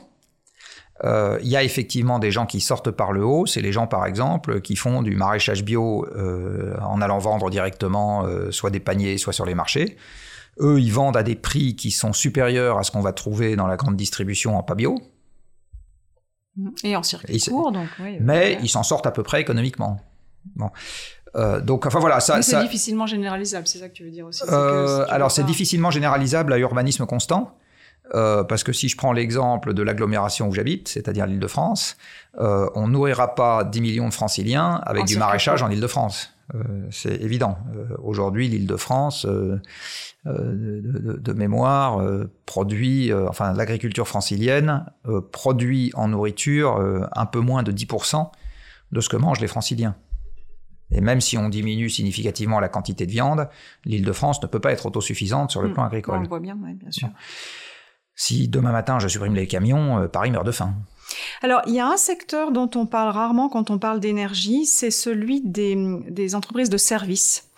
[1.03, 3.45] Euh, il y a effectivement des gens qui sortent par le haut.
[3.45, 8.23] C'est les gens, par exemple, qui font du maraîchage bio euh, en allant vendre directement
[8.23, 9.97] euh, soit des paniers, soit sur les marchés.
[10.61, 13.67] Eux, ils vendent à des prix qui sont supérieurs à ce qu'on va trouver dans
[13.67, 14.97] la grande distribution en pas bio.
[16.85, 17.89] Et en circuit court, donc.
[17.99, 19.99] Oui, mais ils s'en sortent à peu près économiquement.
[20.55, 20.69] Bon.
[21.63, 22.41] donc, enfin voilà, ça.
[22.41, 24.43] c'est difficilement généralisable, c'est ça que tu veux dire aussi.
[24.49, 27.57] alors, c'est difficilement généralisable à urbanisme constant.
[28.13, 31.97] Euh, parce que si je prends l'exemple de l'agglomération où j'habite, c'est-à-dire l'Île-de-France,
[32.39, 36.31] euh, on nourrira pas 10 millions de franciliens avec du maraîchage en Île-de-France.
[36.53, 36.59] Euh,
[36.91, 37.57] c'est évident.
[38.03, 39.59] Aujourd'hui, l'Île-de-France, de,
[40.25, 41.99] de, de, mémoire,
[42.45, 44.85] produit, enfin l'agriculture francilienne
[45.31, 48.29] produit en nourriture un peu moins de 10%
[48.91, 49.95] de ce que mangent les franciliens.
[50.91, 53.49] Et même si on diminue significativement la quantité de viande,
[53.85, 55.73] l'Île-de-France ne peut pas être autosuffisante sur le hmm.
[55.73, 56.17] plan agricole.
[56.19, 57.09] On le voit bien, oui, bien sûr.
[58.15, 60.73] Si demain matin je supprime les camions, euh, Paris meurt de faim.
[61.41, 64.91] Alors, il y a un secteur dont on parle rarement quand on parle d'énergie, c'est
[64.91, 65.75] celui des,
[66.09, 67.49] des, entreprises de services.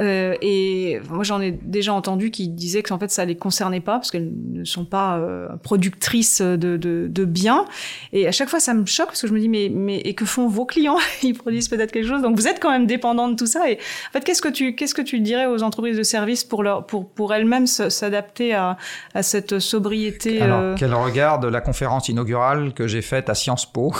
[0.00, 3.80] Euh, et moi, j'en ai déjà entendu qui disaient que en fait, ça les concernait
[3.80, 7.66] pas parce qu'elles ne sont pas euh, productrices de, de, de, biens.
[8.12, 10.14] Et à chaque fois, ça me choque parce que je me dis mais mais et
[10.14, 10.96] que font vos clients?
[11.22, 12.22] Ils produisent peut-être quelque chose.
[12.22, 13.70] Donc vous êtes quand même dépendant de tout ça.
[13.70, 16.62] Et en fait, qu'est-ce que tu qu'est-ce que tu dirais aux entreprises de services pour
[16.62, 18.78] leur pour pour elles-mêmes s'adapter à,
[19.14, 20.74] à cette sobriété Alors euh...
[20.74, 23.92] qu'elles regardent la conférence inaugurale que j'ai faite à Sciences Po.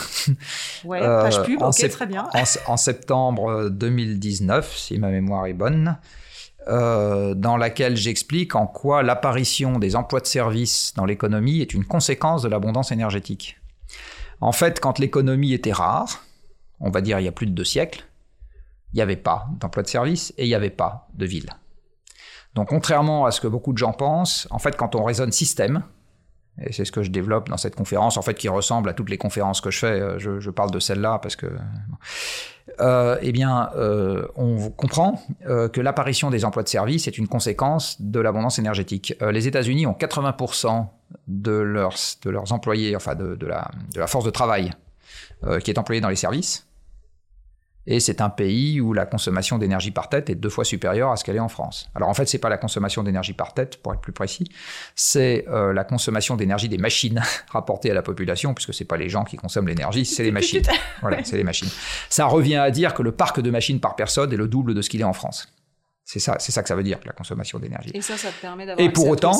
[0.83, 1.61] Ouais, page pub.
[1.61, 2.27] ok, très bien.
[2.33, 5.90] En, en septembre 2019, si ma mémoire est bonne.
[6.67, 11.85] Euh, dans laquelle j'explique en quoi l'apparition des emplois de service dans l'économie est une
[11.85, 13.59] conséquence de l'abondance énergétique.
[14.41, 16.23] En fait, quand l'économie était rare,
[16.79, 18.05] on va dire il y a plus de deux siècles,
[18.93, 21.49] il n'y avait pas d'emplois de service et il n'y avait pas de ville.
[22.53, 25.83] Donc contrairement à ce que beaucoup de gens pensent, en fait quand on raisonne système,
[26.59, 29.09] et c'est ce que je développe dans cette conférence, en fait, qui ressemble à toutes
[29.09, 29.99] les conférences que je fais.
[29.99, 31.47] Euh, je, parle de celle-là parce que,
[32.79, 38.01] euh, eh bien, euh, on comprend que l'apparition des emplois de service est une conséquence
[38.01, 39.13] de l'abondance énergétique.
[39.21, 40.87] les États-Unis ont 80%
[41.27, 44.71] de leurs, de leurs employés, enfin de, de, la, de la force de travail
[45.63, 46.67] qui est employée dans les services.
[47.87, 51.15] Et c'est un pays où la consommation d'énergie par tête est deux fois supérieure à
[51.15, 51.89] ce qu'elle est en France.
[51.95, 54.51] Alors en fait, c'est pas la consommation d'énergie par tête, pour être plus précis,
[54.95, 59.09] c'est euh, la consommation d'énergie des machines rapportée à la population, puisque c'est pas les
[59.09, 60.63] gens qui consomment l'énergie, c'est les machines.
[61.01, 61.69] voilà, c'est les machines.
[62.09, 64.81] Ça revient à dire que le parc de machines par personne est le double de
[64.81, 65.47] ce qu'il est en France.
[66.05, 67.91] C'est ça, c'est ça que ça veut dire, la consommation d'énergie.
[67.93, 69.39] Et ça, ça te permet d'avoir Et pour autant,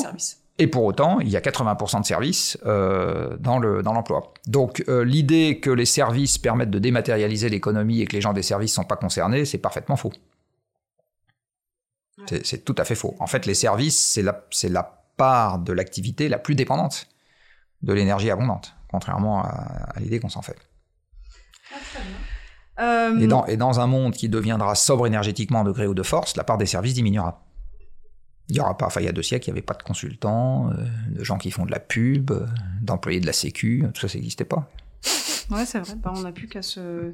[0.58, 4.34] et pour autant, il y a 80% de services euh, dans l'emploi.
[4.46, 8.42] Donc euh, l'idée que les services permettent de dématérialiser l'économie et que les gens des
[8.42, 10.12] services ne sont pas concernés, c'est parfaitement faux.
[12.44, 13.16] C'est tout à fait faux.
[13.18, 17.08] En fait, les services, c'est la, la part de l'activité la plus dépendante
[17.82, 20.56] de l'énergie abondante, contrairement à, l'idée qu'on s'en fait.
[22.76, 26.02] Ah, et, dans, et dans un monde qui deviendra sobre énergétiquement de gré ou de
[26.04, 27.42] force, la part des services diminuera.
[28.48, 29.82] Il y aura pas, enfin il y a deux siècles, il n'y avait pas de
[29.82, 30.74] consultants, euh,
[31.10, 32.46] de gens qui font de la pub, euh,
[32.80, 34.68] d'employés de la sécu, tout ça, ça n'existait pas.
[35.50, 35.94] Ouais, c'est vrai.
[35.96, 37.12] Bah, on n'a plus qu'à se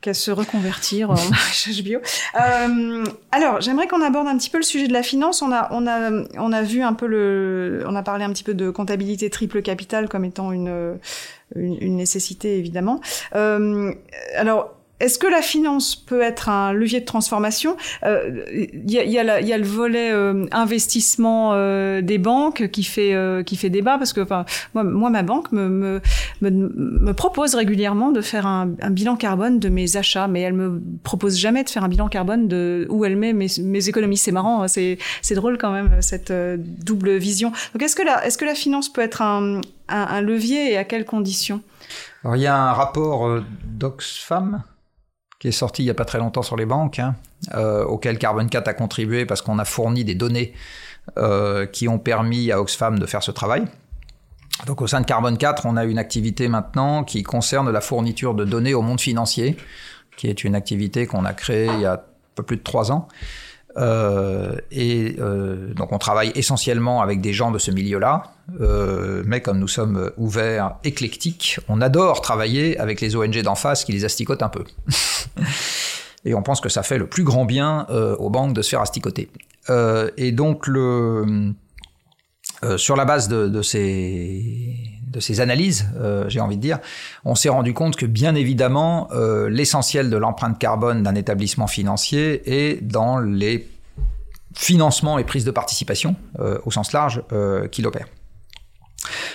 [0.00, 2.00] qu'à se reconvertir en maraîchage bio.
[2.34, 5.40] Euh, alors, j'aimerais qu'on aborde un petit peu le sujet de la finance.
[5.40, 8.44] On a on a on a vu un peu le, on a parlé un petit
[8.44, 10.98] peu de comptabilité triple capital comme étant une
[11.54, 13.00] une, nécessité évidemment.
[13.32, 17.76] Alors est-ce que la finance peut être un levier de transformation?
[18.02, 22.68] Il euh, y, a, y, a y, a, le volet euh, investissement euh, des banques
[22.68, 26.00] qui fait qui fait débat parce que enfin moi, moi ma banque me, me,
[26.42, 30.52] me, me, propose régulièrement de faire un, un, bilan carbone de mes achats, mais elle
[30.52, 34.18] me propose jamais de faire un bilan carbone de où elle met mes, mes économies.
[34.18, 37.52] C'est marrant, hein, c'est c'est drôle quand même cette double vision.
[37.72, 40.76] Donc est-ce que la est-ce que la finance peut être un, un, un levier et
[40.76, 41.62] à quelles conditions?
[42.22, 44.62] Alors il y a un rapport d'Oxfam
[45.40, 47.16] qui est sorti il n'y a pas très longtemps sur les banques, hein,
[47.54, 50.52] euh, auquel Carbon 4 a contribué parce qu'on a fourni des données
[51.16, 53.64] euh, qui ont permis à Oxfam de faire ce travail.
[54.66, 58.34] Donc au sein de Carbon 4, on a une activité maintenant qui concerne la fourniture
[58.34, 59.56] de données au monde financier,
[60.18, 62.00] qui est une activité qu'on a créée il y a un
[62.34, 63.08] peu plus de trois ans.
[63.76, 68.24] Euh, et euh, donc on travaille essentiellement avec des gens de ce milieu-là,
[68.60, 73.84] euh, mais comme nous sommes ouverts, éclectiques, on adore travailler avec les ONG d'en face
[73.84, 74.64] qui les asticotent un peu.
[76.24, 77.86] Et on pense que ça fait le plus grand bien
[78.18, 79.30] aux banques de se faire asticoter.
[80.18, 81.54] et donc, le,
[82.76, 86.78] sur la base de, de ces de ces analyses, euh, j'ai envie de dire,
[87.24, 92.42] on s'est rendu compte que bien évidemment, euh, l'essentiel de l'empreinte carbone d'un établissement financier
[92.46, 93.68] est dans les
[94.54, 97.22] financements et prises de participation, euh, au sens large,
[97.72, 98.06] qu'il opère.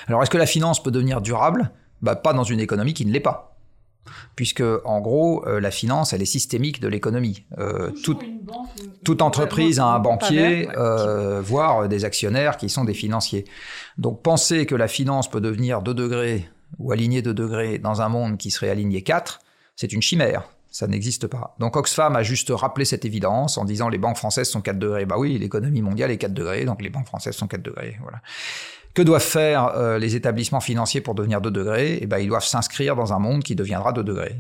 [0.08, 1.72] Alors est-ce que la finance peut devenir durable?
[2.02, 3.55] Bah, Pas dans une économie qui ne l'est pas
[4.36, 7.46] puisque en gros la finance elle est systémique de l'économie.
[9.04, 10.68] toute, entreprise a un banquier,
[11.42, 13.46] voire des actionnaires qui sont des financiers.
[13.98, 18.10] Donc penser que la finance peut devenir 2 degrés ou aligner 2 degrés dans un
[18.10, 19.40] monde qui serait aligné 4,
[19.76, 20.50] c'est une chimère.
[20.72, 21.56] Ça n'existe pas.
[21.58, 25.06] Donc Oxfam a juste rappelé cette évidence en disant les banques françaises sont 4 degrés.
[25.06, 27.98] Bah oui, l'économie mondiale est 4 degrés, donc les banques françaises sont 4 degrés.
[28.02, 28.20] Voilà.
[28.96, 32.46] Que doivent faire euh, les établissements financiers pour devenir 2 degrés Eh ben, ils doivent
[32.46, 34.38] s'inscrire dans un monde qui deviendra 2 degrés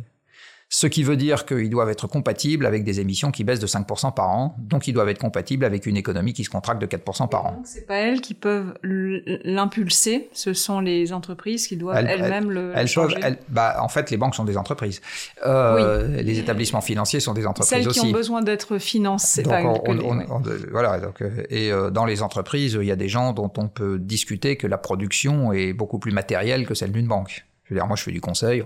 [0.78, 4.14] ce qui veut dire qu'ils doivent être compatibles avec des émissions qui baissent de 5%
[4.14, 7.30] par an, donc ils doivent être compatibles avec une économie qui se contracte de 4%
[7.30, 7.62] par an.
[7.64, 12.90] C'est pas elles qui peuvent l'impulser, ce sont les entreprises qui doivent elles-mêmes le elles
[12.90, 13.16] changer.
[13.48, 15.00] bah, en fait, les banques sont des entreprises.
[15.46, 17.98] Euh, Les établissements financiers sont des entreprises aussi.
[17.98, 19.44] Celles qui ont besoin d'être financées.
[19.44, 23.70] voilà, donc, euh, et euh, dans les entreprises, il y a des gens dont on
[23.70, 27.46] peut discuter que la production est beaucoup plus matérielle que celle d'une banque.
[27.65, 28.63] Je veux dire, moi, je fais du conseil.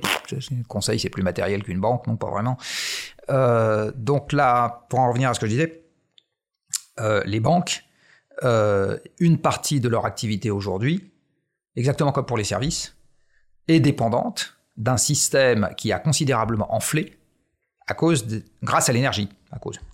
[0.68, 2.58] Conseil, c'est plus matériel qu'une banque, non, pas vraiment.
[3.30, 5.84] Euh, donc là, pour en revenir à ce que je disais,
[7.00, 7.84] euh, les banques,
[8.44, 11.12] euh, une partie de leur activité aujourd'hui,
[11.76, 12.96] exactement comme pour les services,
[13.68, 17.18] est dépendante d'un système qui a considérablement enflé
[18.62, 19.30] grâce à l'énergie,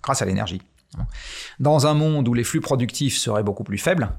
[0.02, 0.62] grâce à l'énergie.
[1.58, 4.10] Dans un monde où les flux productifs seraient beaucoup plus faibles,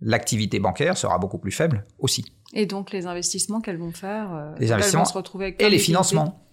[0.00, 2.32] l'activité bancaire sera beaucoup plus faible aussi.
[2.52, 5.78] Et donc les investissements qu'elles vont faire, euh, les investissements se retrouver avec et les
[5.78, 6.46] financements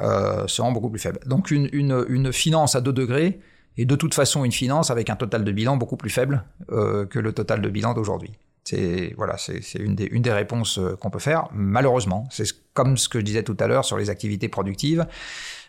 [0.00, 1.20] euh, seront beaucoup plus faibles.
[1.26, 3.40] Donc une, une, une, finance à 2 degrés
[3.78, 7.06] est de toute façon une finance avec un total de bilan beaucoup plus faible euh,
[7.06, 8.32] que le total de bilan d'aujourd'hui.
[8.64, 11.48] C'est voilà, c'est une des, une des réponses euh, qu'on peut faire.
[11.52, 15.06] Malheureusement, c'est comme ce que je disais tout à l'heure sur les activités productives.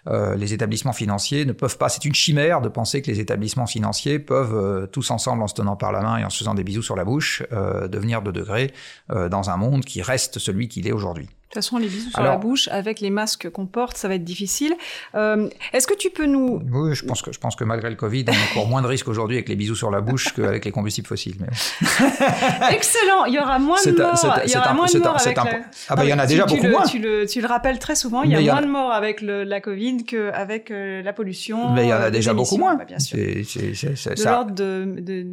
[0.08, 1.90] Euh, les établissements financiers ne peuvent pas.
[1.90, 5.56] C'est une chimère de penser que les établissements financiers peuvent euh, tous ensemble, en se
[5.56, 8.22] tenant par la main et en se faisant des bisous sur la bouche, euh, devenir
[8.22, 8.74] de degrés
[9.10, 11.30] dans un monde qui reste celui qu'il est aujourd'hui.
[11.50, 14.14] De toute façon, les bisous sur la bouche avec les masques qu'on porte, ça va
[14.14, 14.76] être difficile.
[15.16, 16.62] Euh, Est-ce que tu peux nous...
[16.72, 18.88] Oui, je pense que, je pense que malgré le Covid, on a encore moins de
[18.88, 21.38] risques aujourd'hui avec les bisous sur la bouche qu'avec les combustibles fossiles.
[21.40, 21.48] Mais...
[22.76, 24.40] Excellent, il y aura moins de morts.
[24.46, 25.40] Il y aura moins de morts avec...
[25.88, 26.86] Ah bah il y en a déjà beaucoup moins.
[26.86, 29.60] Tu le, tu le rappelles très souvent, il y a moins de morts avec la
[29.60, 31.72] Covid qu'avec euh, la pollution.
[31.72, 32.76] Mais il y en a déjà beaucoup moins.
[32.76, 33.18] Bah, bien sûr.
[33.18, 35.26] de l'ordre de, de,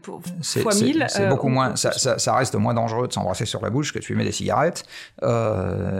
[0.00, 0.22] pour,
[0.62, 1.04] fois 1000.
[1.10, 1.76] C'est euh, beaucoup moins.
[1.76, 4.84] Ça, reste moins dangereux de s'embrasser sur la bouche que de fumer des cigarettes.
[5.22, 5.57] Euh, euh,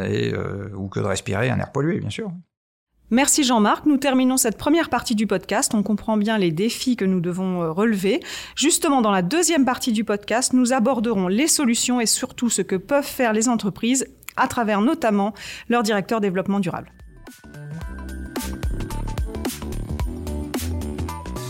[0.08, 2.30] et, euh, ou que de respirer un air pollué, bien sûr.
[3.10, 3.86] Merci Jean-Marc.
[3.86, 5.72] Nous terminons cette première partie du podcast.
[5.74, 8.20] On comprend bien les défis que nous devons euh, relever.
[8.54, 12.76] Justement, dans la deuxième partie du podcast, nous aborderons les solutions et surtout ce que
[12.76, 15.32] peuvent faire les entreprises à travers notamment
[15.70, 16.92] leur directeur développement durable.